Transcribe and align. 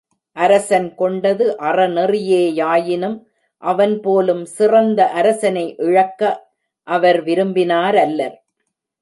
அரசன் 0.37 0.95
கொண்டது 0.95 1.45
அறநெறியே 1.59 2.39
யாயினும், 2.53 3.17
அவன் 3.63 3.99
போலும், 3.99 4.45
சிறந்த 4.45 5.09
அரசனை 5.11 5.75
இழக்க 5.77 6.49
அவர் 6.87 7.23
விரும்பினாரல்லர். 7.23 8.35